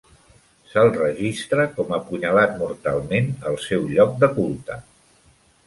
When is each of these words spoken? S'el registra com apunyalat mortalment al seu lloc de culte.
S'el 0.69 0.87
registra 0.95 1.65
com 1.75 1.93
apunyalat 1.99 2.57
mortalment 2.63 3.31
al 3.53 3.61
seu 3.67 3.87
lloc 3.95 4.19
de 4.25 4.33
culte. 4.41 4.83